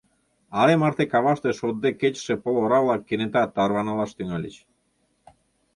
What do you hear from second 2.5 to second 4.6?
ора-влак кенета тарванылаш тӱҥальыч.